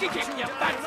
[0.00, 0.79] can kick your fancy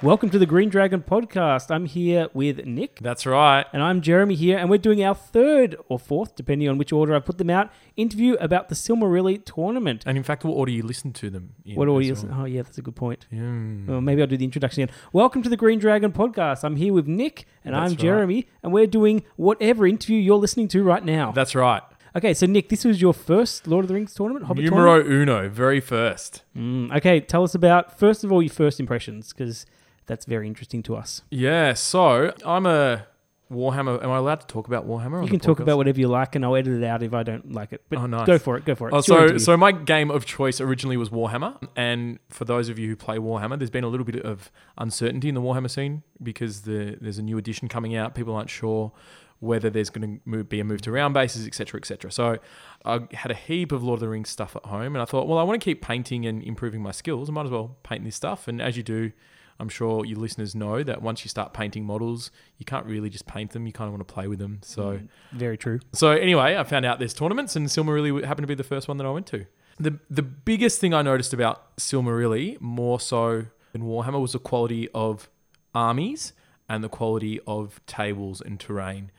[0.00, 1.72] Welcome to the Green Dragon podcast.
[1.74, 3.66] I'm here with Nick, That's right.
[3.72, 7.16] and I'm Jeremy here, and we're doing our third or fourth, depending on which order
[7.16, 10.04] I put them out, interview about the Silmarilli tournament.
[10.06, 11.54] And in fact, what order you listen to them?
[11.64, 12.22] In What as audience?
[12.24, 12.42] well.
[12.42, 13.26] Oh, yeah, that's a good point.
[13.32, 13.88] Mm.
[13.88, 14.94] Well, maybe I'll do the introduction again.
[15.12, 16.62] Welcome to the Green Dragon podcast.
[16.62, 17.98] I'm here with Nick, and That's I'm right.
[17.98, 21.32] Jeremy, and we're doing whatever interview you're listening to right now.
[21.32, 21.82] That's right.
[22.14, 25.28] okay, so Nick, this was your first Lord of the Rings tournament, Hobbit Numero tournament?
[25.28, 26.44] uno, very first.
[26.56, 29.66] Mm, okay, tell us about first of all your first impressions, because
[30.08, 31.22] that's very interesting to us.
[31.30, 33.06] Yeah, so I'm a
[33.50, 34.02] Warhammer.
[34.02, 35.22] Am I allowed to talk about Warhammer?
[35.22, 37.52] You can talk about whatever you like, and I'll edit it out if I don't
[37.52, 37.82] like it.
[37.88, 38.26] But Oh, nice.
[38.26, 38.64] go for it.
[38.64, 38.94] Go for it.
[38.94, 39.38] Oh, so interview.
[39.38, 43.18] so my game of choice originally was Warhammer, and for those of you who play
[43.18, 47.18] Warhammer, there's been a little bit of uncertainty in the Warhammer scene because the, there's
[47.18, 48.14] a new edition coming out.
[48.14, 48.92] People aren't sure
[49.40, 52.10] whether there's going to be a move to round bases, etc., etc.
[52.10, 52.38] So
[52.84, 55.28] I had a heap of Lord of the Rings stuff at home, and I thought,
[55.28, 57.28] well, I want to keep painting and improving my skills.
[57.30, 58.48] I might as well paint this stuff.
[58.48, 59.12] And as you do,
[59.60, 63.26] I'm sure your listeners know that once you start painting models, you can't really just
[63.26, 63.66] paint them.
[63.66, 64.60] You kind of want to play with them.
[64.62, 64.82] So.
[64.82, 65.80] Mm, very true.
[65.92, 68.96] So anyway, I found out there's tournaments, and Silmarilli happened to be the first one
[68.98, 69.46] that I went to.
[69.80, 74.88] The the biggest thing I noticed about Silmarilli, more so than Warhammer, was the quality
[74.92, 75.28] of
[75.74, 76.32] armies
[76.68, 79.10] and the quality of tables and terrain.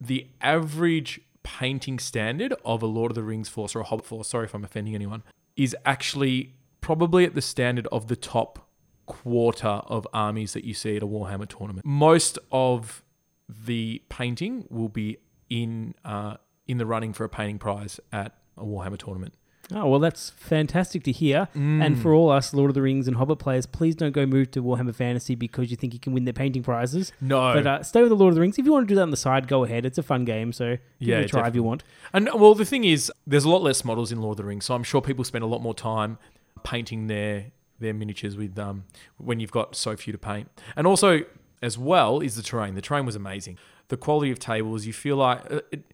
[0.00, 4.28] The average painting standard of a Lord of the Rings force or a Hobbit force,
[4.28, 5.22] sorry if I'm offending anyone,
[5.56, 8.69] is actually probably at the standard of the top
[9.10, 9.66] quarter
[9.96, 11.84] of armies that you see at a Warhammer tournament.
[11.84, 13.02] Most of
[13.48, 16.36] the painting will be in uh,
[16.66, 19.34] in the running for a painting prize at a Warhammer tournament.
[19.72, 21.48] Oh well, that's fantastic to hear.
[21.54, 21.84] Mm.
[21.84, 24.50] And for all us Lord of the Rings and Hobbit players, please don't go move
[24.52, 27.12] to Warhammer Fantasy because you think you can win their painting prizes.
[27.20, 28.58] No, But uh, stay with the Lord of the Rings.
[28.58, 29.84] If you want to do that on the side, go ahead.
[29.86, 31.84] It's a fun game, so give Yeah, it a try if you want.
[32.12, 34.64] and well, the thing is, there's a lot less models in Lord of the Rings,
[34.64, 36.18] so I'm sure people spend a lot more time
[36.64, 37.46] painting their
[37.80, 38.84] their miniatures with um
[39.16, 40.48] when you've got so few to paint.
[40.76, 41.22] And also,
[41.62, 42.74] as well, is the terrain.
[42.74, 43.58] The terrain was amazing.
[43.88, 45.50] The quality of tables, you feel like.
[45.50, 45.84] Uh, it,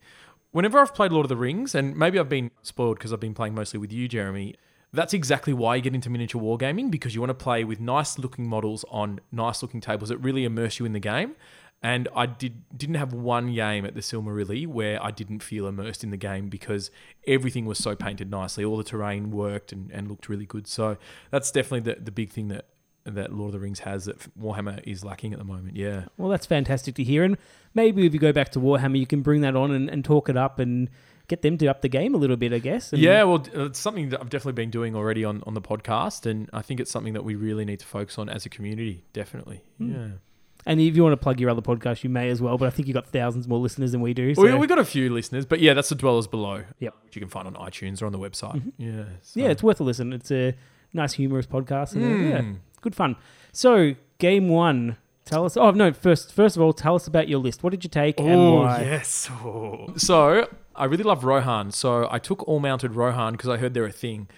[0.52, 3.34] whenever I've played Lord of the Rings, and maybe I've been spoiled because I've been
[3.34, 4.54] playing mostly with you, Jeremy.
[4.92, 8.18] That's exactly why you get into miniature wargaming because you want to play with nice
[8.18, 11.34] looking models on nice looking tables that really immerse you in the game.
[11.82, 16.02] And I did didn't have one game at the Silmarilli where I didn't feel immersed
[16.02, 16.90] in the game because
[17.26, 18.64] everything was so painted nicely.
[18.64, 20.66] All the terrain worked and, and looked really good.
[20.66, 20.96] So
[21.30, 22.66] that's definitely the, the big thing that
[23.04, 25.76] that Lord of the Rings has that Warhammer is lacking at the moment.
[25.76, 26.06] Yeah.
[26.16, 27.22] Well, that's fantastic to hear.
[27.22, 27.36] And
[27.72, 30.28] maybe if you go back to Warhammer, you can bring that on and, and talk
[30.28, 30.90] it up and
[31.28, 32.92] get them to up the game a little bit, I guess.
[32.92, 36.26] And Yeah, well, it's something that I've definitely been doing already on, on the podcast,
[36.28, 39.04] and I think it's something that we really need to focus on as a community.
[39.12, 39.92] Definitely, Hmm.
[39.92, 40.08] yeah.
[40.68, 42.58] And if you want to plug your other podcast, you may as well.
[42.58, 44.34] But I think you've got thousands more listeners than we do.
[44.34, 44.42] So.
[44.42, 46.64] We, have got a few listeners, but yeah, that's the dwellers below.
[46.80, 46.94] Yep.
[47.04, 48.60] which you can find on iTunes or on the website.
[48.76, 50.12] Yeah, so- yeah, it's worth a listen.
[50.12, 50.54] It's a
[50.92, 51.94] nice, humorous podcast.
[51.94, 52.56] And uh, yeah, Mm.
[52.80, 53.14] good fun.
[53.52, 54.96] So, game one.
[55.24, 55.56] Tell us.
[55.56, 55.92] Oh no!
[55.92, 57.64] First, first of all, tell us about your list.
[57.64, 58.82] What did you take and Oh why?
[58.82, 59.28] yes.
[59.44, 59.92] Oh.
[59.96, 61.72] So I really love Rohan.
[61.72, 64.28] So I took all mounted Rohan because I heard they're a thing,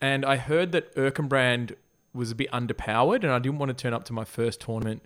[0.00, 1.76] and I heard that Erkenbrand
[2.12, 5.02] was a bit underpowered, and I didn't want to turn up to my first tournament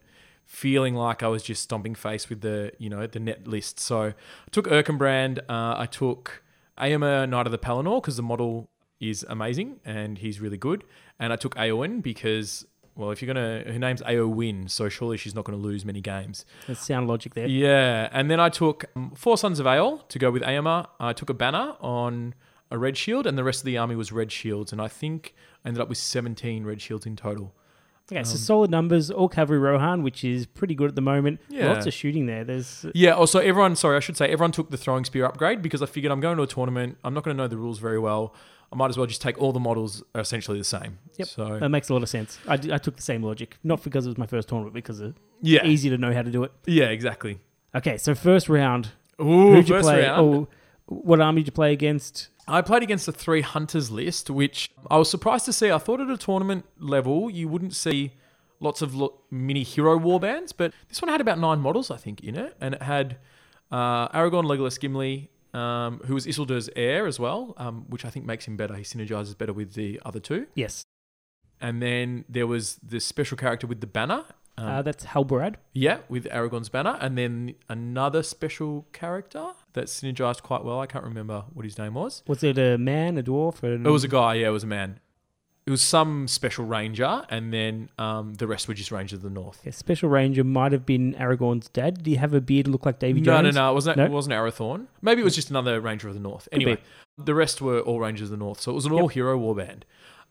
[0.48, 3.78] feeling like I was just stomping face with the you know the net list.
[3.78, 4.14] So I
[4.50, 5.38] took Erkenbrand.
[5.48, 6.42] Uh, I took
[6.78, 10.82] Éomer Knight of the Pelennor because the model is amazing and he's really good,
[11.20, 12.66] and I took Éowyn because.
[12.96, 16.44] Well, if you're gonna, her name's Éowyn, so surely she's not gonna lose many games.
[16.66, 17.46] That's sound logic there.
[17.46, 20.84] Yeah, and then I took um, four Sons of Eorl to go with Éomer.
[20.98, 22.34] I took a banner on
[22.72, 24.72] a red shield, and the rest of the army was red shields.
[24.72, 25.32] And I think
[25.64, 27.54] I ended up with 17 red shields in total.
[28.10, 29.10] Okay, Um, so solid numbers.
[29.10, 31.40] All cavalry Rohan, which is pretty good at the moment.
[31.48, 31.72] Yeah.
[31.72, 32.42] Lots of shooting there.
[32.44, 35.82] There's Yeah, also, everyone, sorry, I should say, everyone took the throwing spear upgrade because
[35.82, 36.96] I figured I'm going to a tournament.
[37.04, 38.34] I'm not going to know the rules very well.
[38.72, 40.98] I might as well just take all the models are essentially the same.
[41.16, 41.28] Yep.
[41.28, 42.38] So, that makes a lot of sense.
[42.46, 45.00] I, d- I took the same logic, not because it was my first tournament, because
[45.00, 45.64] it's yeah.
[45.64, 46.52] easy to know how to do it.
[46.66, 47.38] Yeah, exactly.
[47.74, 48.90] Okay, so first round.
[49.20, 50.02] Ooh, Who'd you play?
[50.02, 50.20] round.
[50.20, 50.48] Oh,
[50.86, 52.28] what army did you play against?
[52.48, 55.70] I played against the three hunters list, which I was surprised to see.
[55.70, 58.12] I thought at a tournament level you wouldn't see
[58.60, 62.22] lots of lo- mini hero warbands, but this one had about nine models, I think,
[62.24, 63.18] in it, and it had
[63.70, 68.24] uh, Aragorn, Legolas, Gimli, um, who was Isildur's heir as well, um, which I think
[68.26, 68.74] makes him better.
[68.74, 70.46] He synergizes better with the other two.
[70.54, 70.84] Yes,
[71.60, 74.24] And then there was this special character with the banner.
[74.56, 75.54] Um, uh, that's Halbarad.
[75.72, 80.80] yeah, with Aragorn's banner, and then another special character that synergized quite well.
[80.80, 82.22] I can't remember what his name was.
[82.26, 83.62] Was it a man, a dwarf?
[83.62, 83.86] An...
[83.86, 84.34] It was a guy.
[84.34, 85.00] Yeah, it was a man.
[85.66, 89.28] it was some special ranger, and then um, the rest were just rangers of the
[89.30, 89.60] north.
[89.64, 91.98] Yeah, Special Ranger might have been Aragorn's dad.
[91.98, 93.54] Did he have a beard look like Davy No, Jones?
[93.54, 93.70] no, no.
[93.70, 93.96] It wasn't.
[93.98, 94.04] No?
[94.04, 94.86] It wasn't Arathorn.
[95.02, 96.48] Maybe it was just another Ranger of the North.
[96.52, 96.82] Anyway, be.
[97.22, 98.60] the rest were all Rangers of the North.
[98.60, 99.82] So it was an all-hero warband,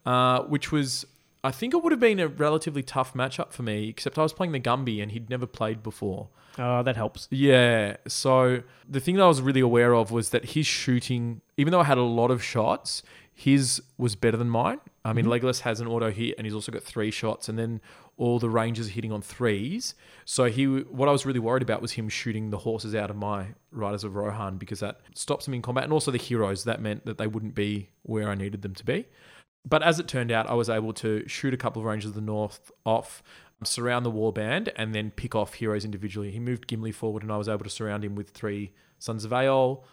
[0.07, 1.05] uh, which was.
[1.43, 4.33] I think it would have been a relatively tough matchup for me, except I was
[4.33, 6.29] playing the Gumby and he'd never played before.
[6.59, 7.27] Oh, that helps.
[7.29, 7.97] Yeah.
[8.07, 11.81] So the thing that I was really aware of was that his shooting, even though
[11.81, 13.03] I had a lot of shots,
[13.33, 14.79] his was better than mine.
[15.05, 15.45] I mean, mm-hmm.
[15.45, 17.79] Legolas has an auto hit, and he's also got three shots, and then
[18.17, 19.93] all the rangers are hitting on threes.
[20.25, 23.15] So he, what I was really worried about was him shooting the horses out of
[23.15, 26.63] my Riders of Rohan because that stops him in combat, and also the heroes.
[26.63, 29.05] That meant that they wouldn't be where I needed them to be.
[29.67, 32.15] But as it turned out, I was able to shoot a couple of Rangers of
[32.15, 33.21] the North off,
[33.63, 36.31] surround the warband, and then pick off heroes individually.
[36.31, 39.31] He moved Gimli forward, and I was able to surround him with three Sons of
[39.31, 39.83] Eorl,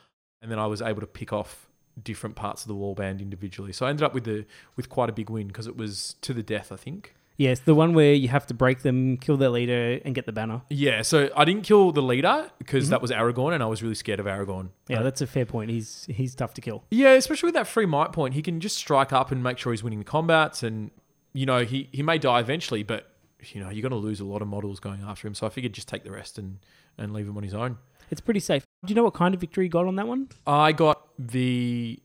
[0.41, 1.69] and then I was able to pick off
[2.01, 3.73] different parts of the warband individually.
[3.73, 6.33] So I ended up with the with quite a big win because it was to
[6.33, 7.15] the death, I think.
[7.37, 10.33] Yes, the one where you have to break them, kill their leader, and get the
[10.33, 10.63] banner.
[10.71, 13.03] Yeah, so I didn't kill the leader because that mm-hmm.
[13.03, 14.71] was Aragorn, and I was really scared of Aragorn.
[14.89, 15.71] Yeah, that's a fair point.
[15.71, 16.85] He's he's tough to kill.
[16.91, 19.73] Yeah, especially with that free might point, he can just strike up and make sure
[19.73, 20.91] he's winning the combats, and
[21.33, 23.11] you know he he may die eventually, but
[23.43, 25.35] you know you're going to lose a lot of models going after him.
[25.35, 26.59] So I figured just take the rest and
[26.99, 27.79] and leave him on his own.
[28.11, 28.65] It's pretty safe.
[28.85, 30.29] Do you know what kind of victory you got on that one?
[30.47, 31.99] I got the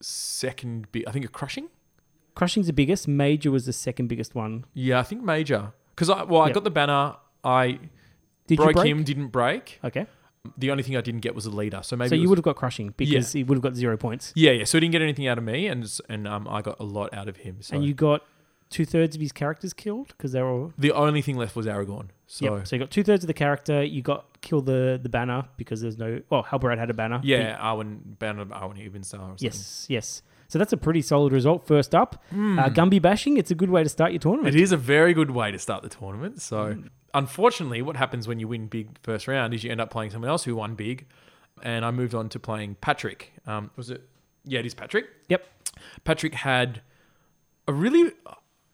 [0.00, 1.04] second bit.
[1.06, 1.68] I think a crushing.
[2.34, 3.06] Crushing's the biggest.
[3.08, 4.64] Major was the second biggest one.
[4.74, 6.54] Yeah, I think major because I well I Yep.
[6.54, 7.16] got the banner.
[7.44, 7.78] I
[8.46, 8.90] Did broke you break?
[8.90, 9.78] him, didn't break.
[9.84, 10.06] Okay.
[10.58, 11.80] The only thing I didn't get was a leader.
[11.82, 13.74] So maybe so it you was- would have got crushing because he would have got
[13.76, 14.32] zero points.
[14.34, 14.64] Yeah, yeah.
[14.64, 17.12] So he didn't get anything out of me, and and um, I got a lot
[17.14, 17.58] out of him.
[17.60, 18.22] So And you got
[18.70, 20.72] two thirds of his characters killed because they were all.
[20.78, 22.08] the only thing left was Aragorn.
[22.26, 22.66] So Yep.
[22.66, 23.84] So you got two thirds of the character.
[23.84, 26.22] You got kill the the banner because there's no.
[26.30, 27.20] Well, Halbarad had a banner.
[27.22, 29.14] yeah, Arwen, Banner of Arwen Evenstar.
[29.20, 29.36] Or something.
[29.40, 29.86] Yes.
[29.88, 30.22] Yes.
[30.52, 31.66] So that's a pretty solid result.
[31.66, 33.38] First up, uh, Gumby bashing.
[33.38, 34.54] It's a good way to start your tournament.
[34.54, 36.42] It is a very good way to start the tournament.
[36.42, 36.76] So,
[37.14, 40.28] unfortunately, what happens when you win big first round is you end up playing someone
[40.28, 41.06] else who won big.
[41.62, 43.32] And I moved on to playing Patrick.
[43.46, 44.06] Um, was it?
[44.44, 45.06] Yeah, it is Patrick.
[45.30, 45.42] Yep.
[46.04, 46.82] Patrick had
[47.66, 48.12] a really.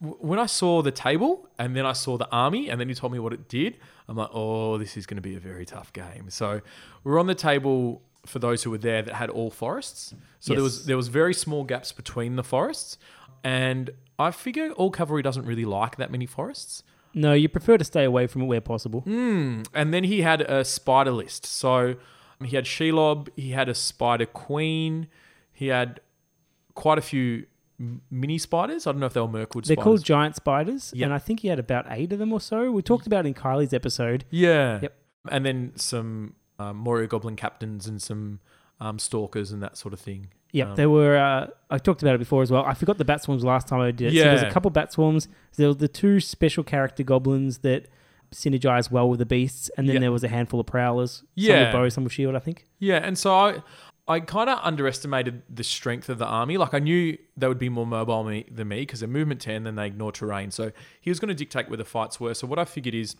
[0.01, 3.13] When I saw the table and then I saw the army and then he told
[3.13, 3.77] me what it did,
[4.09, 6.29] I'm like, oh, this is going to be a very tough game.
[6.29, 6.59] So
[7.05, 10.13] we're on the table for those who were there that had all forests.
[10.39, 12.97] So there was there was very small gaps between the forests,
[13.43, 16.83] and I figure all cavalry doesn't really like that many forests.
[17.13, 19.01] No, you prefer to stay away from it where possible.
[19.01, 19.63] Hmm.
[19.73, 21.43] And then he had a spider list.
[21.45, 21.95] So
[22.43, 25.07] he had Shelob, he had a spider queen,
[25.51, 26.01] he had
[26.75, 27.45] quite a few
[28.11, 28.85] mini spiders.
[28.85, 29.83] I don't know if they were Mirkwood They're spiders.
[29.83, 31.05] called giant spiders, Yep.
[31.05, 32.71] and I think he had about eight of them or so.
[32.71, 34.25] We talked about it in Kylie's episode.
[34.29, 34.79] Yeah.
[34.83, 34.95] Yep.
[35.31, 38.39] And then some um, Moria Goblin captains and some
[38.79, 40.27] um, stalkers and that sort of thing.
[40.51, 41.17] Yep, Um, there were.
[41.17, 42.63] Uh, I talked about it before as well.
[42.65, 44.17] I forgot the bat swarms last time I did it.
[44.17, 44.51] So there's a Yeah.
[44.51, 45.27] couple bat swarms.
[45.57, 47.87] There were the two special character goblins that
[48.31, 49.99] synergize well with the beasts, and then Yeah.
[50.01, 51.23] there was a handful of prowlers.
[51.35, 51.63] Yeah, Some Yeah.
[51.65, 52.35] with bow, some with shield.
[52.35, 52.65] I think.
[52.79, 53.63] Yeah, and so I,
[54.07, 56.57] I kind of underestimated the strength of the army.
[56.57, 59.63] Like I knew they would be more mobile me, than me because they're movement ten,
[59.65, 60.49] then they ignore terrain.
[60.51, 60.71] So
[61.01, 62.33] he was going to dictate where the fights were.
[62.33, 63.15] So what I figured is,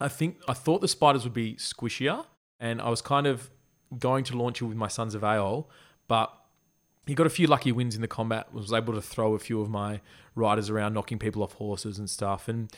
[0.00, 2.26] I think I thought the spiders would be squishier,
[2.60, 3.50] and I was kind of
[3.98, 5.66] going to launch it with my Sons of Eorl,
[6.08, 6.32] but
[7.06, 8.52] he got a few lucky wins in the combat.
[8.52, 10.00] Was able to throw a few of my
[10.34, 12.48] riders around, knocking people off horses and stuff.
[12.48, 12.70] And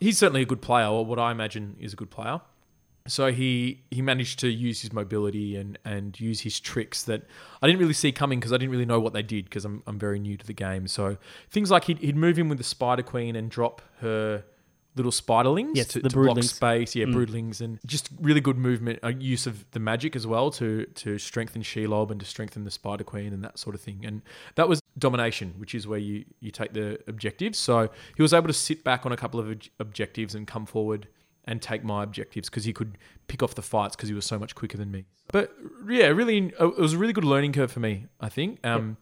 [0.00, 2.40] he's certainly a good player, or what I imagine is a good player.
[3.06, 7.22] So he he managed to use his mobility and and use his tricks that
[7.60, 9.82] I didn't really see coming because I didn't really know what they did because I'm
[9.86, 10.88] I'm very new to the game.
[10.88, 11.18] So
[11.50, 14.44] things like he'd, he'd move in with the Spider Queen and drop her
[14.96, 16.94] little spiderlings Yes, to, the to block space.
[16.94, 20.86] Yeah, broodlings and just really good movement uh, use of the magic as well to
[20.86, 24.04] to strengthen Shelob and to strengthen the Spider Queen and that sort of thing.
[24.04, 24.22] And
[24.54, 27.58] that was domination, which is where you you take the objectives.
[27.58, 30.66] So he was able to sit back on a couple of ob- objectives and come
[30.66, 31.08] forward
[31.46, 32.96] and take my objectives because he could
[33.26, 35.04] pick off the fights because he was so much quicker than me.
[35.32, 35.54] But
[35.88, 38.06] yeah, really, it was a really good learning curve for me.
[38.20, 38.64] I think.
[38.64, 38.96] Um,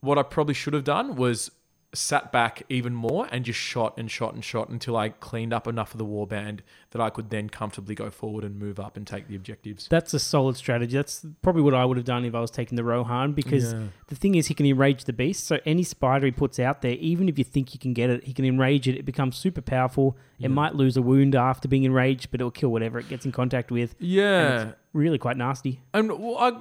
[0.00, 1.50] What I probably should have done was
[1.94, 5.66] sat back even more and just shot and shot and shot until I cleaned up
[5.68, 6.60] enough of the warband
[6.90, 9.88] that I could then comfortably go forward and move up and take the objectives.
[9.88, 10.96] That's a solid strategy.
[10.96, 13.84] That's probably what I would have done if I was taking the Rohan because Yeah.
[14.08, 15.44] the thing is he can enrage the beast.
[15.46, 18.24] So any spider he puts out there, even if you think you can get it,
[18.24, 18.96] he can enrage it.
[18.96, 20.16] It becomes super powerful.
[20.40, 23.32] It might lose a wound after being enraged, but it'll kill whatever it gets in
[23.32, 23.94] contact with.
[23.98, 24.72] Yeah.
[24.92, 25.80] Really quite nasty.
[25.92, 26.52] And well, I,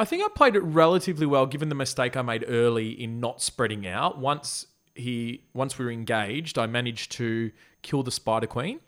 [0.00, 3.42] I think I played it relatively well, given the mistake I made early in not
[3.42, 4.18] spreading out.
[4.18, 7.50] Once he, once we were engaged, I managed to
[7.82, 8.80] kill the Spider Queen,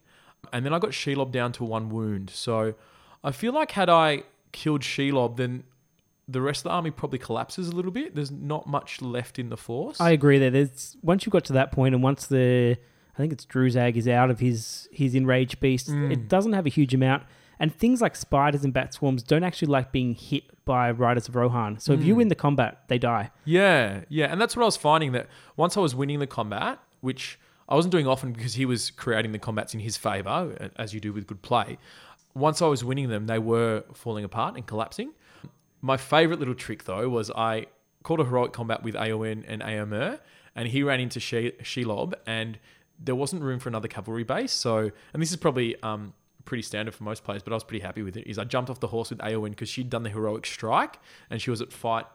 [0.52, 2.30] and then I got Shelob down to one wound.
[2.30, 2.74] So
[3.22, 5.64] I feel like had I killed Shelob, then
[6.26, 8.14] the rest of the army probably collapses a little bit.
[8.14, 10.00] There's not much left in the force.
[10.00, 10.50] I agree there.
[10.50, 12.78] There's once you got to that point, and once the
[13.14, 16.10] I think it's Druzhag is out of his his enraged beast, Mm.
[16.10, 17.24] it doesn't have a huge amount.
[17.58, 21.36] And things like spiders and bat swarms don't actually like being hit by riders of
[21.36, 21.78] Rohan.
[21.78, 23.30] So if you win the combat, they die.
[23.44, 26.78] Yeah, yeah, and that's what I was finding that once I was winning the combat,
[27.00, 30.92] which I wasn't doing often because he was creating the combats in his favor, as
[30.92, 31.78] you do with good play.
[32.34, 35.12] Once I was winning them, they were falling apart and collapsing.
[35.80, 37.66] My favorite little trick though was I
[38.02, 40.18] called a heroic combat with Éowyn and Éomer,
[40.56, 42.58] and he ran into she- Shelob, and
[42.98, 44.52] there wasn't room for another cavalry base.
[44.52, 47.82] So, and this is probably um, pretty standard for most players, but I was pretty
[47.82, 48.26] happy with it.
[48.26, 50.98] Is I jumped off the horse with Éowyn because she'd done the heroic strike,
[51.30, 52.06] and she was at fight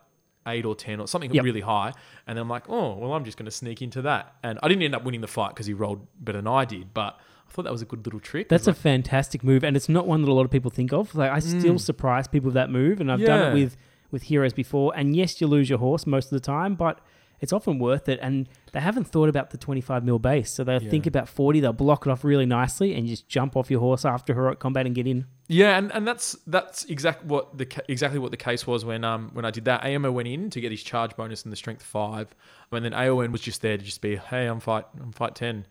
[0.47, 1.43] eight or ten or something Yep.
[1.43, 1.91] really high.
[2.25, 4.35] And then I'm like, oh, well, I'm just going to sneak into that.
[4.43, 6.93] And I didn't end up winning the fight because he rolled better than I did,
[6.93, 8.47] but I thought that was a good little trick.
[8.49, 10.93] That's a It's fantastic move, and it's not one that a lot of people think
[10.93, 11.13] of.
[11.15, 13.51] Like I still surprise people with that move, and I've done Mm.
[13.51, 13.77] It with
[14.09, 14.93] with heroes before.
[14.95, 16.99] And yes, you lose your horse most of the time, but
[17.39, 18.19] it's often worth it.
[18.21, 21.59] And they haven't thought about the 25 mil base, so they'll think about 40.
[21.59, 24.59] They'll block it off really nicely, and you just jump off your horse after heroic
[24.59, 25.25] combat and get in.
[25.47, 29.29] Yeah, and, and that's that's exact what the exactly what the case was when um
[29.33, 29.83] when I did that.
[29.83, 32.35] Éomer went in to get his charge bonus and the strength five,
[32.71, 35.65] and then Éowyn was just there to just be, hey, I'm fight I'm fight ten.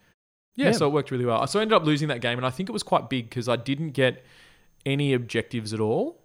[0.55, 0.73] Yeah, Yeah.
[0.73, 1.47] so it worked really well.
[1.47, 3.49] So I ended up losing that game, and I think it was quite big because
[3.49, 4.25] I didn't get
[4.87, 6.23] any objectives at all,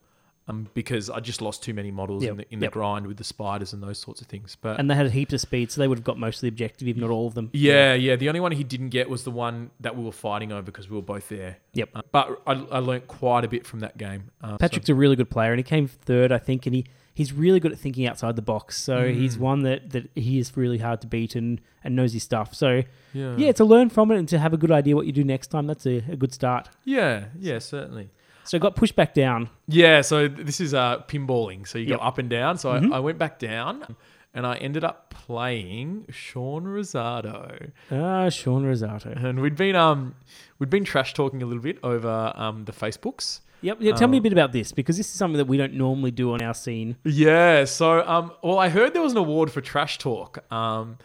[0.47, 2.71] um because I just lost too many models Yep, in the in yep.
[2.71, 4.57] the grind with the spiders and those sorts of things.
[4.59, 6.47] But And they had heaps of speed, so they would have got most of the
[6.47, 7.49] objective, if not all of them.
[7.53, 8.15] yeah, yeah.
[8.15, 10.89] The only one he didn't get was the one that we were fighting over because
[10.89, 11.57] we were both there.
[11.73, 11.89] Yep.
[11.95, 14.31] Uh, but I, I learnt quite a bit from that game.
[14.41, 16.85] Uh, so- Patrick's a really good player, and he came third, I think, and he,
[17.13, 18.77] he's really good at thinking outside the box.
[18.81, 19.13] So Mm.
[19.15, 22.55] he's one that, that he is really hard to beat and, and knows his stuff.
[22.55, 22.81] So
[23.13, 25.23] yeah, yeah, to learn from it and to have a good idea what you do
[25.23, 26.69] next time, that's a, a good start.
[26.83, 28.09] yeah, yeah, certainly.
[28.43, 29.49] So got pushed back down.
[29.67, 31.67] Yeah, so this is uh, pinballing.
[31.67, 31.99] So you Yep.
[31.99, 32.57] go up and down.
[32.57, 32.71] So.
[32.71, 33.95] I, I went back down
[34.33, 37.71] and I ended up playing Sean Rosado.
[37.91, 39.11] Ah, Sean Rosato.
[39.23, 40.15] And we'd been um
[40.59, 43.41] we'd been trash talking a little bit over um the Facebooks.
[43.63, 43.77] Yep.
[43.79, 45.73] Yeah, tell me a Um, bit about this because this is something that we don't
[45.75, 46.95] normally do on our scene.
[47.03, 50.43] Yeah, so um well I heard there was an award for trash talk.
[50.51, 50.97] Um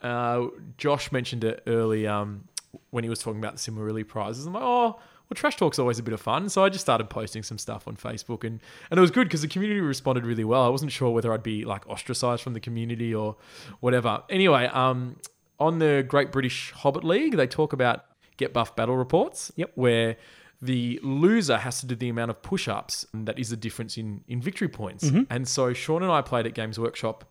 [0.00, 0.46] uh
[0.78, 2.44] Josh mentioned it early um
[2.90, 4.46] when he was talking about the Silmarilli prizes.
[4.46, 4.98] I'm like, oh
[5.32, 6.50] well, trash talk's always a bit of fun.
[6.50, 8.60] So I just started posting some stuff on Facebook, and
[8.90, 10.62] and it was good because the community responded really well.
[10.62, 13.36] I wasn't sure whether I'd be like ostracized from the community or
[13.80, 14.22] whatever.
[14.28, 15.16] Anyway, um,
[15.58, 18.04] on the Great British Hobbit League, they talk about
[18.36, 19.50] get buff battle reports.
[19.56, 19.72] Yep.
[19.74, 20.16] Where
[20.60, 24.42] the loser has to do the amount of push-ups that is the difference in in
[24.42, 25.10] victory points.
[25.30, 27.24] And so Sean and I played at Games Workshop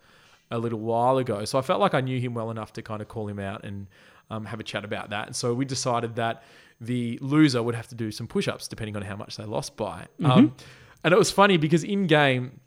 [0.50, 1.46] a little while ago.
[1.46, 3.64] So I felt like I knew him well enough to kind of call him out
[3.64, 3.88] and
[4.32, 5.28] um, have a chat about that.
[5.28, 6.44] And so we decided that
[6.82, 9.78] the loser would have to do some push ups depending on how much they lost
[9.78, 10.08] by.
[10.24, 10.56] Um,
[11.04, 12.60] and it was funny because in game,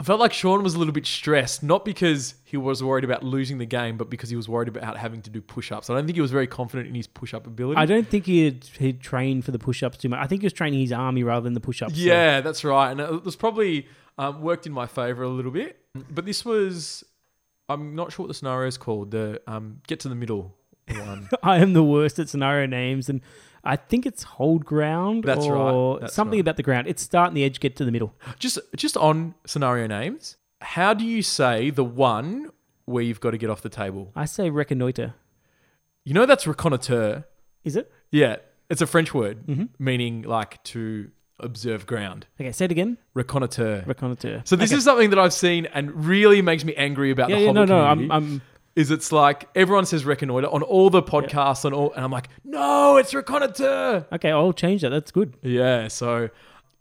[0.00, 3.22] I felt like Sean was a little bit stressed, not because he was worried about
[3.22, 5.88] losing the game, but because he was worried about having to do push ups.
[5.88, 7.78] I don't think he was very confident in his push up ability.
[7.78, 10.18] I don't think he'd, he'd trained for the push ups too much.
[10.18, 11.94] I think he was training his army rather than the push ups.
[11.94, 12.90] Yeah, that's right.
[12.90, 13.86] And it was probably
[14.18, 15.78] um, worked in my favor a little bit.
[16.10, 17.04] But this was,
[17.68, 19.12] I'm not sure what the scenario is called.
[19.12, 20.56] The um, get to the middle
[20.88, 21.28] one.
[21.42, 23.20] I am the worst at scenario names, and
[23.64, 26.40] I think it's hold ground That's right, or that's something right.
[26.40, 26.88] about the ground.
[26.88, 28.14] It's start and the edge, get to the middle.
[28.38, 30.36] just just on scenario names.
[30.60, 32.50] How do you say the one
[32.84, 34.12] where you've got to get off the table?
[34.16, 35.14] I say reconnoiter.
[36.04, 37.24] You know that's reconnoitre.
[37.64, 37.90] Is it?
[38.10, 38.36] Yeah,
[38.68, 39.64] it's a French word Mm-hmm.
[39.78, 42.26] meaning like to observe ground.
[42.40, 42.98] Okay, say it again.
[43.14, 43.84] Reconnoitre.
[43.86, 44.42] Reconnoiter.
[44.44, 44.78] So this Okay.
[44.78, 47.68] is something that I've seen and really makes me angry about yeah, the yeah, Hobbit
[47.68, 47.88] no, no.
[47.90, 48.12] community.
[48.12, 48.42] I'm, I'm
[48.76, 52.28] is it's like everyone says reconnoitre on all the podcasts and all, and I'm like,
[52.44, 54.06] no, it's reconnoitre.
[54.12, 54.30] okay.
[54.30, 54.90] I'll change that.
[54.90, 55.36] That's good.
[55.42, 56.30] Yeah, so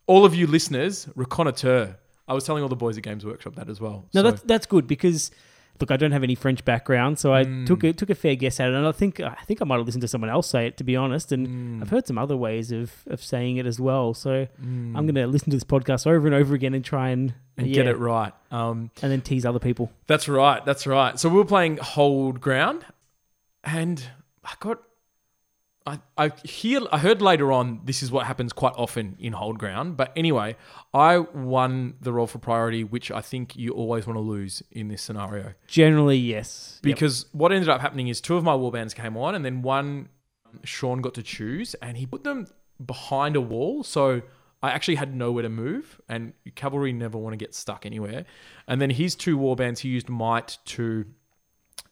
[0.08, 1.98] all of you listeners, reconnoitre.
[2.28, 4.06] I was telling all the boys at Games Workshop that as well.
[4.14, 5.32] No, So- that's that's good because
[5.80, 7.66] look, I don't have any French background, so I Mm.
[7.66, 9.78] took a took a fair guess at it, and I think I think I might
[9.78, 11.82] have listened to someone else say it to be honest, and Mm.
[11.82, 14.14] I've heard some other ways of of saying it as well.
[14.14, 17.34] So I'm going to listen to this podcast over and over again and try and
[17.58, 18.34] and yeah, get it right.
[18.52, 19.92] Um, and then tease other people.
[20.08, 20.64] That's right.
[20.66, 21.20] That's right.
[21.20, 22.86] So we were playing hold ground,
[23.64, 24.04] and
[24.44, 24.80] I got.
[25.86, 29.58] I, I hear I heard later on this is what happens quite often in hold
[29.58, 29.98] ground.
[29.98, 30.56] But anyway,
[30.94, 34.90] I won the roll for priority, which I think you always want to lose in
[34.90, 35.54] this scenario.
[35.68, 36.80] Generally, yes.
[36.84, 36.96] Yep.
[36.96, 40.10] Because what ended up happening is two of my warbands came on, and then one
[40.64, 42.46] Sean got to choose, and he put them
[42.86, 43.84] behind a wall.
[43.84, 44.22] So
[44.62, 48.26] I actually had nowhere to move, and cavalry never want to get stuck anywhere.
[48.68, 51.06] And then his two warbands, he used might to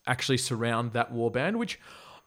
[0.06, 1.80] actually surround that warband, which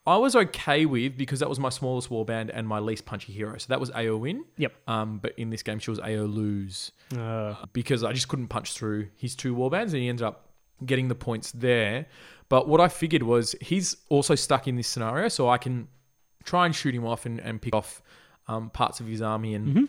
[0.06, 3.58] I was okay with because that was my smallest warband and my least punchy hero.
[3.58, 4.44] So that was AO win.
[4.58, 4.74] Yep.
[4.88, 8.74] Um, but in this game, she was AO lose Uh, because I just couldn't punch
[8.74, 10.50] through his two warbands, and he ended up
[10.86, 12.08] getting the points there.
[12.50, 15.88] But what I figured was he's also stuck in this scenario, so I can
[16.44, 18.02] try and shoot him off and, and pick off
[18.48, 19.88] um, parts of his army, and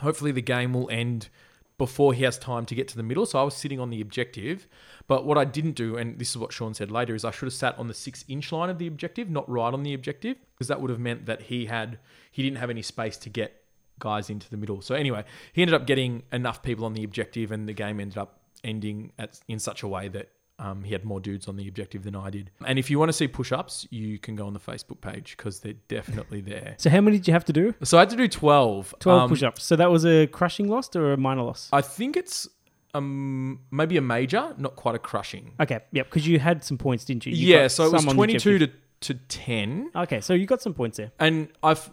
[0.00, 1.28] hopefully the game will end
[1.76, 3.26] before he has time to get to the middle.
[3.26, 4.68] So I was sitting on the objective,
[5.08, 7.46] but what I didn't do, and this is what Sean said later, is I should
[7.46, 10.36] have sat on the six inch line of the objective, not right on the objective,
[10.54, 11.98] because that would have meant that he had
[12.30, 13.62] he didn't have any space to get
[13.98, 14.82] guys into the middle.
[14.82, 18.18] So anyway, he ended up getting enough people on the objective, and the game ended
[18.18, 21.66] up ending at, in such a way that um, he had more dudes on the
[21.68, 22.50] objective than I did.
[22.64, 25.36] And if you want to see push ups, you can go on the Facebook page
[25.36, 26.74] because they're definitely there.
[26.78, 27.74] so how many did you have to do?
[27.82, 28.94] So I had to do 12.
[29.00, 29.64] 12 Um, push-ups.
[29.64, 31.68] So that was a crushing loss or a minor loss?
[31.72, 32.48] I think it's
[32.94, 35.52] um maybe a major, not quite a crushing.
[35.58, 37.32] Okay, yep, because you had some points, didn't you?
[37.32, 38.70] You yeah, so it was some on the 22 to,
[39.00, 39.90] to 10.
[39.96, 41.10] Okay, so you got some points there.
[41.18, 41.90] And I've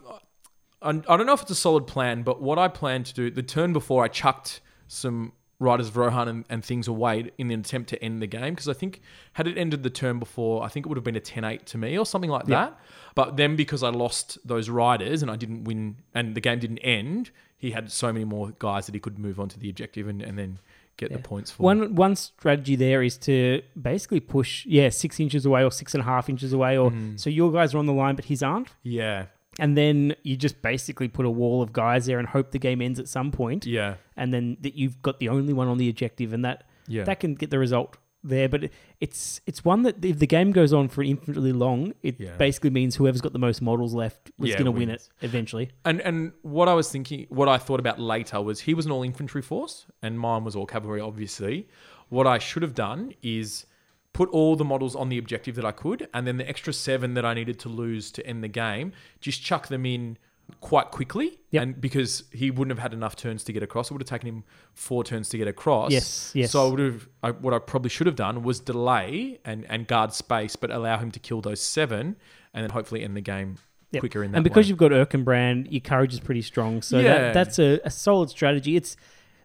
[0.84, 3.32] I I don't know if it's a solid plan, but what I plan to do
[3.32, 7.60] the turn before I chucked some Riders of Rohan and, and things away in an
[7.62, 9.00] attempt to end the game because I think
[9.34, 11.78] had it ended the turn before, I think it would have been a 10-8 to
[11.78, 12.66] me or something like Yeah.
[12.66, 12.80] that.
[13.16, 16.80] But then because I lost those riders and I didn't win and the game didn't
[16.80, 20.08] end, he had so many more guys that he could move on to the objective
[20.08, 20.58] and, and then
[20.98, 21.64] get the points for.
[21.64, 26.02] One one strategy there is to basically push, yeah, six inches away or six and
[26.02, 27.20] a half inches away, or Mm.
[27.20, 29.26] so your guys are on the line, but his aren't, yeah.
[29.60, 32.82] And then you just basically put a wall of guys there and hope the game
[32.82, 33.96] ends at some point, Yeah.
[34.16, 37.04] and then that you've got the only one on the objective, and that Yeah.
[37.04, 38.48] that can get the result there.
[38.48, 42.20] But it- it's it's one that if the game goes on for infinitely long, it
[42.20, 42.38] Yeah.
[42.38, 45.72] basically means whoever's got the most models left was Yeah, going to win it eventually.
[45.86, 48.92] And and what I was thinking, what I thought about later was he was an
[48.92, 51.02] all infantry force, and mine was all cavalry.
[51.02, 51.68] Obviously,
[52.10, 53.66] what I should have done is
[54.14, 57.14] put all the models on the objective that I could, and then the extra seven
[57.14, 60.18] that I needed to lose to end the game, just chuck them in
[60.60, 61.40] quite quickly.
[61.52, 61.64] Yep.
[61.64, 64.28] And because he wouldn't have had enough turns to get across, it would have taken
[64.28, 65.92] him four turns to get across.
[65.92, 66.52] Yes, yes.
[66.52, 67.08] So I would have.
[67.24, 70.98] I, what I probably should have done was delay and and guard space, but allow
[70.98, 72.18] him to kill those seven,
[72.54, 73.58] and then hopefully end the game
[73.94, 74.00] Yep.
[74.00, 74.70] quicker in that and because way.
[74.70, 76.82] you've got Erkenbrand, your courage is pretty strong.
[76.82, 77.18] So Yeah.
[77.18, 78.78] that, that's a, a solid strategy.
[78.78, 78.96] It's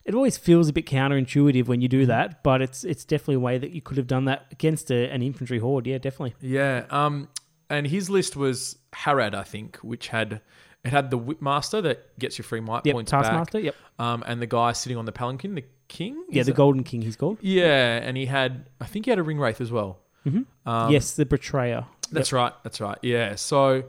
[0.06, 1.98] it always feels a bit counterintuitive when you Mm-hmm.
[2.00, 4.90] do that, but it's it's definitely a way that you could have done that against
[4.90, 5.86] a, an infantry horde.
[5.86, 6.34] Yeah, definitely.
[6.40, 6.84] Yeah.
[6.90, 7.28] Um,
[7.68, 10.40] and his list was Harad, I think, which had
[10.84, 13.58] it had the Whipmaster that gets your free might Yep, points Taskmaster.
[13.58, 13.64] back.
[13.64, 13.74] Yep.
[13.98, 16.24] Um, and the guy sitting on the palanquin, the king.
[16.30, 16.56] Yeah, the it?
[16.56, 17.02] Golden King.
[17.02, 17.38] He's called.
[17.40, 19.98] Yeah, and he had, I think he had a ring wraith as well.
[20.24, 20.68] Mm-hmm.
[20.68, 21.86] Um, yes, the Betrayer.
[22.12, 22.52] That's right.
[22.62, 22.98] That's right.
[23.02, 23.34] Yeah.
[23.34, 23.82] So,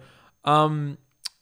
[0.46, 0.98] um,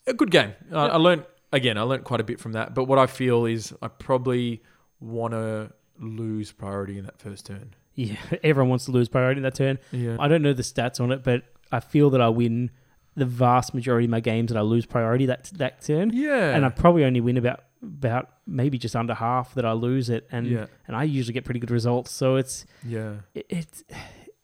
[0.06, 0.52] a good game.
[0.72, 1.78] I, I learned again.
[1.78, 2.74] I learned quite a bit from that.
[2.74, 4.62] But what I feel is I probably
[5.00, 7.74] want to lose priority in that first turn.
[7.94, 9.78] Yeah, everyone wants to lose priority in that turn.
[9.92, 10.16] Yeah.
[10.20, 12.70] I don't know the stats on it, but I feel that I win
[13.14, 16.10] the vast majority of my games that I lose priority that that turn.
[16.12, 16.54] yeah.
[16.54, 20.26] and I probably only win about about maybe just under half that I lose it,
[20.30, 20.66] and Yeah.
[20.86, 22.10] and I usually get pretty good results.
[22.10, 23.14] So it's yeah.
[23.34, 23.84] it, it's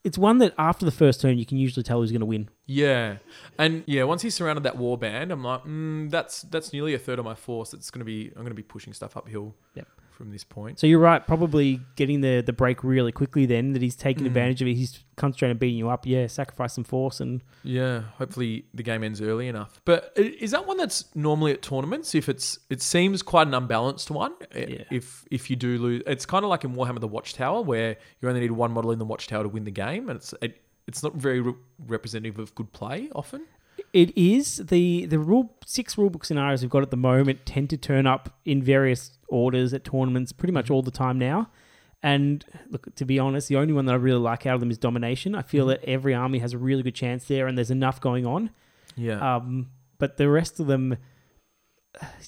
[0.05, 2.49] it's one that after the first turn you can usually tell who's going to win.
[2.67, 3.19] Yeah,
[3.59, 6.99] and yeah, once he's surrounded that war band, I'm like, mm, that's that's nearly a
[6.99, 7.75] third of my force.
[7.75, 9.55] It's gonna be I'm gonna be pushing stuff uphill.
[9.75, 9.87] Yep.
[10.13, 10.79] From this point.
[10.79, 13.45] So you're right, probably getting the the break really quickly.
[13.47, 14.27] Then that he's taking Mm.
[14.29, 14.75] advantage of it.
[14.75, 16.07] He's concentrating on beating you up.
[16.07, 19.81] Yeah, sacrifice some force and Yeah, hopefully the game ends early enough.
[19.85, 22.15] But is that one that's normally at tournaments?
[22.15, 24.33] If it's it seems quite an unbalanced one.
[24.55, 24.85] Yeah.
[24.91, 28.29] If if you do lose, it's kind of like in Warhammer the Watchtower where you
[28.29, 31.03] only need one model in the Watchtower to win the game, and it's it, it's
[31.03, 31.55] not very re-
[31.87, 33.47] representative of good play often.
[33.93, 37.77] It is the the rule six rulebook scenarios we've got at the moment tend to
[37.77, 41.51] turn up in various orders at tournaments pretty much all the time now.
[42.03, 44.71] And look, to be honest, the only one that I really like out of them
[44.71, 45.35] is domination.
[45.35, 48.27] I feel that every army has a really good chance there, and there's enough going
[48.27, 48.51] on.
[48.97, 49.37] Yeah.
[49.37, 50.97] Um, but the rest of them,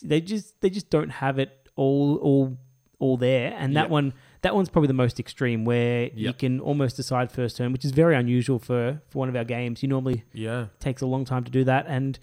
[0.03, 2.59] they just they just don't have it all all
[2.99, 3.55] all there.
[3.59, 3.91] And that Yep.
[3.91, 4.13] one
[4.45, 7.91] that one's probably the most extreme, where you can almost decide first turn, which is
[7.93, 9.83] very unusual for for one of our games.
[9.83, 10.67] You normally yeah.
[10.79, 11.87] takes a long time to do that.
[11.89, 12.19] And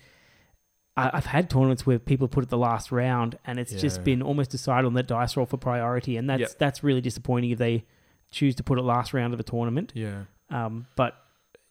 [0.95, 4.21] I, I've had tournaments where people put it the last round, and it's just been
[4.21, 6.60] almost decided on that dice roll for priority, and that's Yep.
[6.60, 7.86] that's really disappointing if they
[8.29, 9.91] choose to put it last round of a tournament.
[9.95, 10.23] Yeah.
[10.51, 11.15] Um, but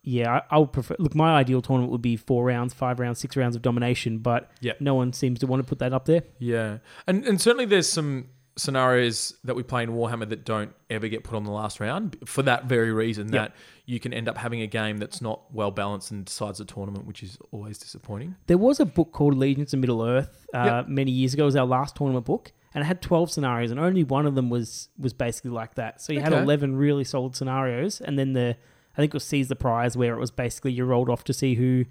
[0.03, 0.97] yeah, I, I would prefer.
[0.99, 4.51] Look, my ideal tournament would be four rounds, five rounds, six rounds of domination, but
[4.63, 4.81] Yep.
[4.81, 6.25] no one seems to want to put that up there.
[6.41, 11.09] Yeah, and and certainly there's some scenarios that we play in Warhammer that don't ever
[11.09, 13.33] get put on the last round for that very reason Yep.
[13.33, 16.65] that you can end up having a game that's not well balanced and decides a
[16.65, 18.37] tournament, which is always disappointing.
[18.47, 20.89] There was a book called Legions of Middle Earth uh, Yep.
[20.89, 21.43] many years ago.
[21.45, 24.35] It was our last tournament book, and it had twelve scenarios, and only one of
[24.37, 26.01] them was was basically like that.
[26.01, 28.57] So you had eleven really solid scenarios, and then the
[28.95, 31.33] I think it was Seize the Prize, where it was basically you rolled off to
[31.33, 31.85] see who.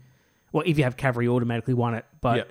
[0.52, 2.06] Well, if you have cavalry, automatically won it.
[2.22, 2.44] But Yeah.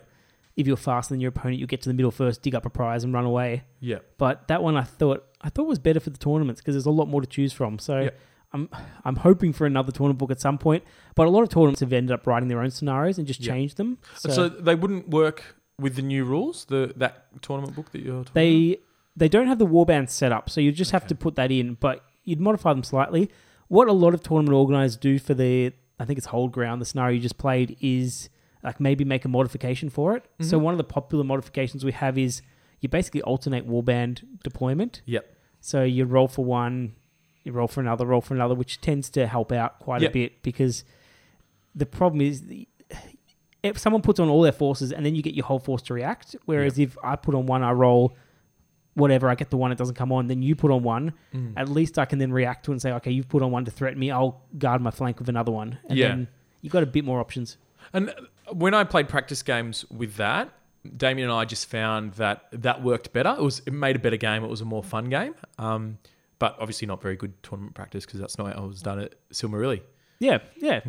[0.59, 2.71] If you're faster than your opponent, you get to the middle first, dig up a
[2.71, 3.63] prize, and run away.
[3.81, 3.99] Yeah.
[4.19, 6.91] But that one I thought I thought was better for the tournaments because there's a
[6.91, 7.79] lot more to choose from.
[7.79, 8.11] So Yeah.
[8.53, 8.69] I'm
[9.05, 10.83] I'm hoping for another tournament book at some point.
[11.15, 13.53] But a lot of tournaments have ended up writing their own scenarios and just Yeah.
[13.53, 13.99] changed them.
[14.17, 18.25] So, So, they wouldn't work with the new rules, the that tournament book that you're
[18.25, 18.35] talking about?
[18.35, 18.79] they
[19.17, 21.75] they don't have the warband set up, so you just have to put that in.
[21.75, 23.31] But you'd modify them slightly.
[23.69, 26.85] What a lot of tournament organizers do for the I think it's hold ground, the
[26.87, 28.29] scenario you just played is
[28.63, 30.25] like maybe make a modification for it.
[30.41, 30.63] So Mhm.
[30.63, 32.43] one of the popular modifications we have is
[32.81, 35.03] you basically alternate warband deployment.
[35.07, 35.37] Yep.
[35.61, 36.95] So you roll for one,
[37.45, 40.11] you roll for another, roll for another, which tends to help out quite Yep.
[40.11, 40.85] a bit because
[41.75, 42.67] the problem is the,
[43.63, 45.95] if someone puts on all their forces and then you get your whole force to
[45.95, 48.15] react, whereas if I put on one, I roll
[48.95, 51.53] whatever, I get the one, it doesn't come on, then you put on one, Mm.
[51.57, 53.65] at least I can then react to it and say, okay, you've put on one
[53.65, 55.79] to threaten me, I'll guard my flank with another one.
[55.89, 56.09] And Yeah.
[56.09, 56.29] then
[56.63, 57.57] you've got a bit more options.
[57.93, 58.13] And
[58.53, 60.51] when I played practice games with that,
[60.97, 63.35] Damien and I just found that that worked better.
[63.39, 64.45] It was it made a better game.
[64.45, 65.35] It was a more fun game.
[65.59, 65.99] Um,
[66.39, 69.15] but obviously not very good tournament practice because that's not how it was done at
[69.33, 69.83] Silmarilli.
[70.21, 70.81] Yeah, yeah.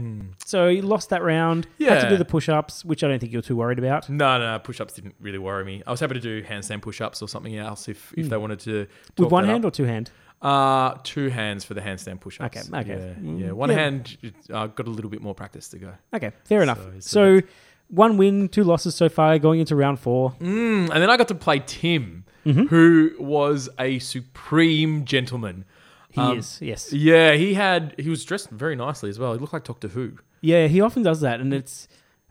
[0.45, 1.67] So you lost that round.
[1.77, 1.95] Yeah.
[1.95, 2.09] Had to.
[2.09, 4.09] Do the push ups, which I don't think you're too worried about.
[4.09, 5.83] No, no, no push ups didn't really worry me.
[5.85, 8.59] I was happy to do handstand push ups or something else if, if they wanted
[8.61, 8.87] to.
[9.17, 9.69] With one hand up.
[9.69, 10.09] or two hand?
[10.41, 12.69] Uh, two hands for the handstand push ups.
[12.71, 12.97] Okay, okay.
[13.17, 13.51] Yeah, Mm, yeah.
[13.51, 13.75] one yeah.
[13.75, 14.17] hand,
[14.53, 15.91] uh, got a little bit more practice to go.
[16.13, 16.79] Okay, fair enough.
[16.79, 17.47] So- So, so
[17.89, 20.31] one win, two losses so far, going into round four.
[20.39, 22.67] Mm, and then I got to play Tim, Mm-hmm.
[22.67, 25.65] who was a supreme gentleman.
[26.11, 26.93] He Um, is, yes.
[26.93, 29.33] Yeah, he had he was dressed very nicely as well.
[29.33, 30.13] He looked like Doctor Who.
[30.41, 31.87] Yeah, he often does that, and it's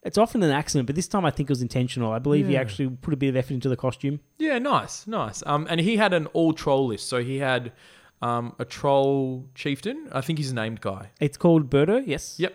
[0.09, 2.11] it's often an accident, but this time I think it was intentional.
[2.12, 2.61] I believe he Yeah.
[2.61, 4.18] actually put a bit of effort into the costume.
[4.38, 5.42] Yeah, nice, nice.
[5.47, 7.09] Um, and he had an all troll list.
[7.09, 7.73] So he had
[8.21, 10.09] um, a troll chieftain.
[10.11, 11.11] I think he's a named guy.
[11.21, 12.35] It's called Buhrdur, yes.
[12.40, 12.53] Yep.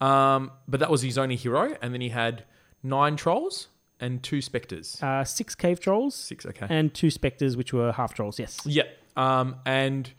[0.00, 1.76] Um, but that was his only hero.
[1.80, 2.44] And then he had
[2.82, 3.68] nine trolls
[4.00, 5.00] and two specters.
[5.02, 6.66] Uh, six cave trolls Six, okay.
[6.68, 8.60] and two specters, which were half trolls, yes.
[8.66, 8.88] Yep.
[9.16, 10.10] Um, and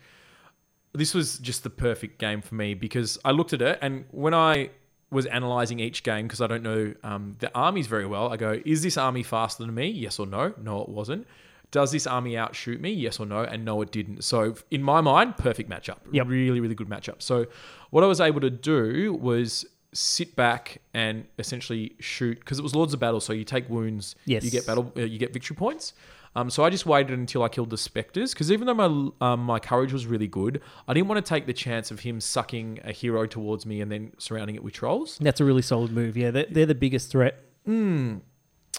[0.94, 4.34] this was just the perfect game for me because I looked at it and when
[4.34, 4.70] I
[5.10, 8.62] was analyzing each game because I don't know um, the armies very well, I go,
[8.65, 9.88] is this army faster than me?
[9.88, 10.54] Yes or no?
[10.62, 11.26] No, it wasn't.
[11.72, 12.91] Does this army outshoot me?
[12.91, 13.39] Yes or no?
[13.43, 14.24] And no, it didn't.
[14.24, 15.98] So in my mind, perfect matchup.
[16.12, 16.28] Yep.
[16.28, 17.22] Really, really good matchup.
[17.22, 17.48] So
[17.89, 22.76] what I was able to do was sit back and essentially shoot because it was
[22.76, 23.20] Lords of Battle.
[23.20, 24.43] So you take wounds, Yes.
[24.43, 25.93] you get battle, uh, you get victory points.
[26.38, 29.39] Um, so I just waited until I killed the specters because even though my um,
[29.39, 32.80] my courage was really good, I didn't want to take the chance of him sucking
[32.84, 35.17] a hero towards me and then surrounding it with trolls.
[35.19, 36.15] That's a really solid move.
[36.15, 37.43] Yeah, they're, they're the biggest threat.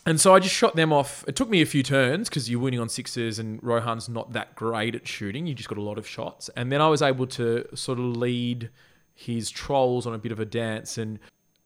[0.07, 1.25] And so I just shot them off.
[1.27, 4.55] It took me a few turns because you're winning on sixes, and Rohan's not that
[4.55, 5.49] great at shooting.
[5.49, 6.49] You just got a lot of shots.
[6.57, 8.71] And then I was able to sort of lead
[9.17, 11.19] his trolls on a bit of a dance and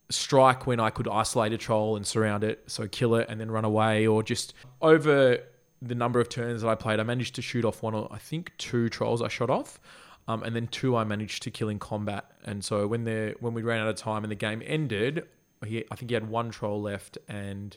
[0.09, 3.51] strike when I could isolate a troll and surround it, so kill it and then
[3.51, 5.39] run away, or just over
[5.83, 8.19] the number of turns that I played, I managed to shoot off one or I
[8.19, 9.81] think two trolls I shot off.
[10.29, 12.25] Um, and then two I managed to kill in combat.
[12.45, 15.27] And so when the when we ran out of time and the game ended,
[15.67, 17.77] he, I think he had one troll left and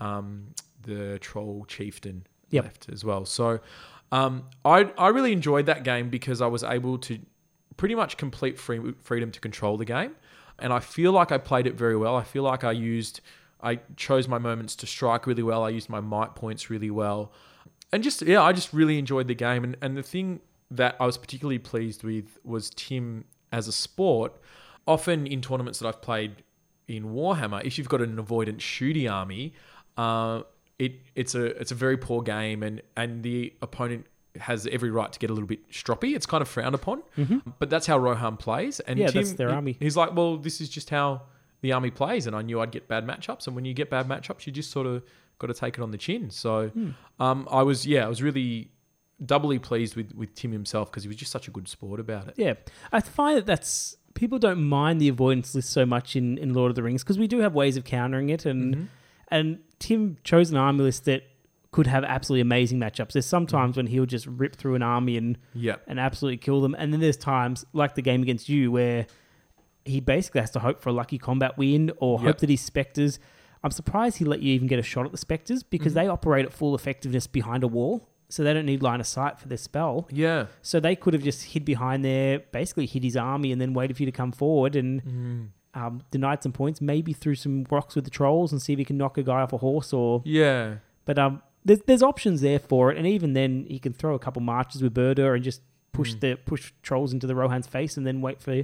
[0.00, 0.48] um,
[0.82, 2.64] the troll chieftain Yep.
[2.64, 3.24] left as well.
[3.24, 3.60] So
[4.12, 7.18] um, I I really enjoyed that game because I was able to
[7.76, 10.14] pretty much complete free, freedom to control the game,
[10.58, 12.16] and I feel like I played it very well.
[12.16, 13.20] I feel like I used
[13.62, 15.64] I chose my moments to strike really well.
[15.64, 17.32] I used my might points really well,
[17.92, 19.64] and just yeah, I just really enjoyed the game.
[19.64, 20.40] And and the thing
[20.70, 24.32] that I was particularly pleased with was Tim as a sport.
[24.86, 26.42] Often in tournaments that I've played
[26.86, 29.52] in Warhammer, if you've got an avoidant shooty army,
[29.96, 30.42] uh,
[30.78, 34.06] it it's a it's a very poor game, and and the opponent
[34.38, 36.14] has every right to get a little bit stroppy.
[36.14, 37.02] It's kind of frowned upon,
[37.58, 38.80] but that's how Rohan plays.
[38.80, 39.06] And Mm-hmm.
[39.06, 39.76] Yeah, Tim, that's their he- army.
[39.80, 41.22] He's like, well, this is just how
[41.62, 43.46] the army plays, and I knew I'd get bad matchups.
[43.46, 45.02] And when you get bad matchups, you just sort of
[45.38, 46.30] got to take it on the chin.
[46.30, 46.90] So, Hmm.
[47.18, 48.70] um, I was yeah, I was really
[49.24, 52.28] doubly pleased with with Tim himself because he was just such a good sport about
[52.28, 52.34] it.
[52.36, 52.54] Yeah,
[52.92, 56.70] I find that that's people don't mind the avoidance list so much in, in Lord
[56.70, 58.84] of the Rings because we do have ways of countering it, and Mm-hmm.
[59.28, 61.22] and Tim chose an army list that
[61.70, 63.12] could have absolutely amazing matchups.
[63.12, 63.30] There's Mm-hmm.
[63.30, 66.92] sometimes when he'll just rip through an army and Yeah, and absolutely kill them, and
[66.92, 69.06] then there's times like the game against you where
[69.86, 73.18] he basically has to hope for a lucky combat win or hope that his specters.
[73.64, 76.04] I'm surprised he let you even get a shot at the specters because Mm-hmm.
[76.04, 79.38] they operate at full effectiveness behind a wall, so they don't need line of sight
[79.40, 80.06] for their spell.
[80.10, 83.72] yeah, So they could have just hid behind there, basically hid his army, and then
[83.74, 85.48] waited for you to come forward and Mm.
[85.80, 86.80] um, denied some points.
[86.80, 89.40] Maybe threw some rocks with the trolls and see if he can knock a guy
[89.40, 89.92] off a horse.
[89.92, 90.76] Or yeah.
[91.04, 94.18] but um, there's there's options there for it, and even then he can throw a
[94.18, 95.60] couple marches with Buhrdur and just
[95.92, 96.20] push Mm.
[96.20, 98.62] the push trolls into the Rohan's face, and then wait for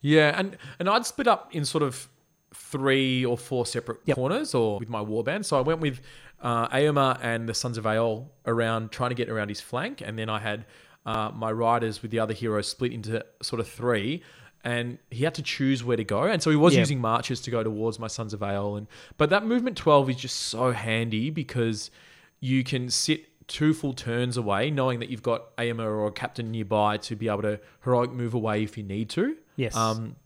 [0.00, 2.08] Yeah, and and I'd split up in sort of
[2.54, 4.16] three or four separate Yep.
[4.16, 5.44] corners, or with my warband.
[5.44, 6.00] So I went with
[6.42, 10.18] uh, Éomer and the Sons of Eorl around trying to get around his flank, and
[10.18, 10.64] then I had
[11.06, 14.22] uh, my riders with the other heroes split into sort of three.
[14.62, 17.50] And he had to choose where to go, and so he was using marches to
[17.50, 18.76] go towards my Sons of Eorl.
[18.76, 21.90] And but that movement twelve is just so handy because
[22.40, 26.50] you can sit two full turns away, knowing that you've got Éomer or a captain
[26.50, 29.36] nearby to be able to heroic move away if you need to.
[29.56, 29.74] Yes.
[29.76, 30.16] Um,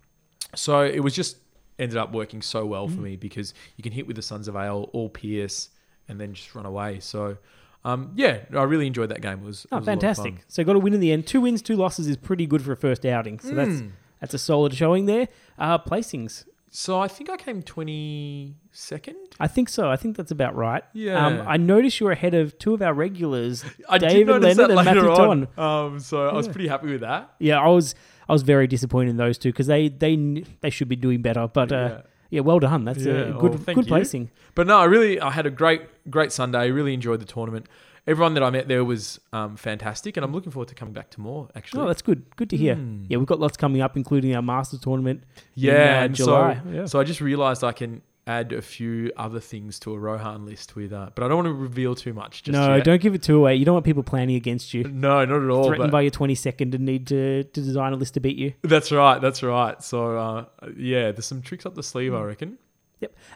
[0.54, 1.38] so it was just
[1.78, 2.94] ended up working so well Mm.
[2.94, 5.70] for me because you can hit with the Sons of Eorl or Pierce
[6.08, 7.00] and then just run away.
[7.00, 7.38] So
[7.84, 9.40] um, yeah, I really enjoyed that game.
[9.42, 10.34] It was, it Oh, was lot of fantastic!
[10.48, 11.26] So got a win in the end.
[11.26, 13.40] Two wins, two losses is pretty good for a first outing.
[13.40, 13.88] So that's Hmm.
[14.20, 15.28] that's a solid showing there.
[15.58, 16.44] Uh, placings.
[16.76, 19.14] So I think I came twenty second.
[19.38, 19.88] I think so.
[19.88, 20.82] I think that's about right.
[20.92, 21.24] Yeah.
[21.24, 25.08] Um, I noticed you're ahead of two of our regulars, I David Leonard and Matthew
[25.08, 25.46] on.
[25.56, 25.64] Ton.
[25.64, 27.32] Um, so I was pretty happy with that.
[27.38, 27.94] Yeah, I was
[28.28, 30.16] I was very disappointed in those two because they they
[30.62, 31.46] they should be doing better.
[31.46, 32.00] But uh, Yeah.
[32.30, 32.40] yeah.
[32.40, 32.84] well done.
[32.84, 33.90] That's Yeah, a good thank good you.
[33.90, 34.30] placing.
[34.56, 36.72] But no, I really I had a great great Sunday.
[36.72, 37.66] Really enjoyed the tournament.
[38.06, 41.08] Everyone that I met there was um, fantastic, and I'm looking forward to coming back
[41.10, 41.48] to more.
[41.54, 42.22] Actually, Oh, that's good.
[42.36, 42.74] Good to hear.
[42.74, 43.04] Hmm.
[43.08, 45.22] Yeah, we've got lots coming up, including our Masters tournament.
[45.56, 46.60] in, Yeah, uh, and July.
[46.64, 46.84] so Yeah.
[46.86, 50.76] so I just realised I can add a few other things to a Rohan list
[50.76, 52.46] with, uh, but I don't want to reveal too much.
[52.48, 52.84] No, yet.
[52.84, 53.54] don't give it too away.
[53.54, 54.84] You don't want people planning against you.
[54.84, 55.66] No, not at all.
[55.66, 58.52] Threatened by your 22nd and need to, to design a list to beat you.
[58.62, 59.18] that's right.
[59.20, 59.82] That's right.
[59.82, 60.44] So uh,
[60.76, 62.18] yeah, there's some tricks up the sleeve, Hmm.
[62.18, 62.58] I reckon.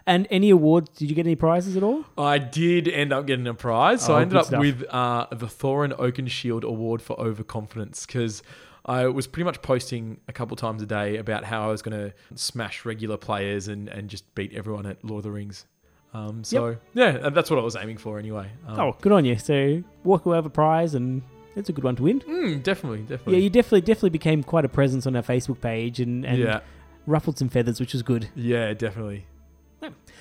[0.05, 0.89] And any awards?
[0.97, 2.05] Did you get any prizes at all?
[2.17, 4.59] I did end up getting a prize, so Oh, I ended good up stuff.
[4.59, 8.41] with uh, the Thorin Oakenshield Award for overconfidence because
[8.85, 11.97] I was pretty much posting a couple times a day about how I was going
[11.97, 15.65] to smash regular players and, and just beat everyone at Lord of the Rings.
[16.13, 18.49] Um, so yeah, and that's what I was aiming for anyway.
[18.67, 19.37] Um, oh, good on you.
[19.37, 21.21] So walk away with a prize, and
[21.55, 22.21] it's a good one to win.
[22.21, 23.43] mm, definitely, Yeah, definitely.
[23.43, 26.61] you definitely definitely became quite a presence on our Facebook page and, and yeah,
[27.05, 28.27] ruffled some feathers, which was good.
[28.33, 29.27] yeah, definitely.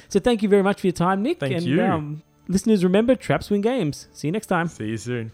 [0.08, 1.40] So thank you very much for your time, Nick.
[1.40, 1.82] Thank and, you.
[1.82, 4.08] Um, listeners, remember, traps win games.
[4.12, 4.68] See you next time.
[4.68, 5.32] See you soon.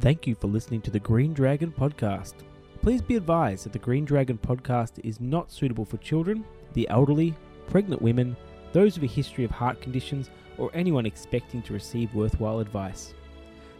[0.00, 2.34] Thank you for listening to the Green Dragon podcast.
[2.80, 7.34] Please be advised that the Green Dragon podcast is not suitable for children, the elderly,
[7.68, 8.36] pregnant women,
[8.72, 13.14] those with a history of heart conditions, or anyone expecting to receive worthwhile advice.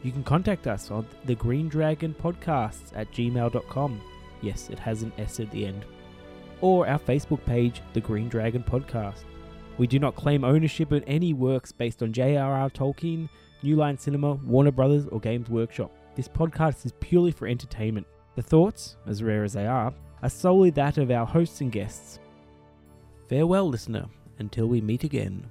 [0.02, 4.00] You can contact us on the Green Dragon Podcasts at gmail.com.
[4.40, 5.84] Yes, it has an S at the end.
[6.60, 9.24] Or our Facebook page, The Green Dragon Podcast.
[9.78, 12.70] We do not claim ownership of any works based on J.R.R.
[12.70, 13.28] Tolkien,
[13.62, 15.90] New Line Cinema, Warner Brothers, or Games Workshop.
[16.14, 18.06] This podcast is purely for entertainment.
[18.36, 22.18] The thoughts, as rare as they are, are solely that of our hosts and guests.
[23.28, 24.06] Farewell, listener,
[24.38, 25.48] until we meet again.